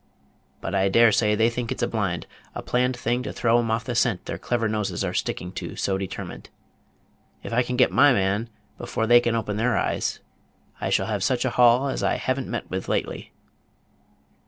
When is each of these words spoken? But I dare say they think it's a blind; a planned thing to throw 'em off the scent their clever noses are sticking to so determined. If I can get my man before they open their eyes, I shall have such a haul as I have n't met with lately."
But 0.61 0.73
I 0.73 0.89
dare 0.89 1.11
say 1.11 1.35
they 1.35 1.51
think 1.51 1.71
it's 1.71 1.83
a 1.83 1.87
blind; 1.87 2.25
a 2.55 2.63
planned 2.63 2.97
thing 2.97 3.21
to 3.21 3.31
throw 3.31 3.59
'em 3.59 3.69
off 3.69 3.83
the 3.83 3.93
scent 3.93 4.25
their 4.25 4.39
clever 4.39 4.67
noses 4.67 5.03
are 5.05 5.13
sticking 5.13 5.51
to 5.61 5.75
so 5.75 5.95
determined. 5.95 6.49
If 7.43 7.53
I 7.53 7.61
can 7.61 7.75
get 7.77 7.91
my 7.91 8.11
man 8.11 8.49
before 8.79 9.05
they 9.05 9.21
open 9.21 9.57
their 9.57 9.77
eyes, 9.77 10.19
I 10.79 10.89
shall 10.89 11.05
have 11.05 11.23
such 11.23 11.45
a 11.45 11.51
haul 11.51 11.87
as 11.87 12.01
I 12.01 12.15
have 12.15 12.39
n't 12.39 12.47
met 12.47 12.67
with 12.67 12.89
lately." 12.89 13.31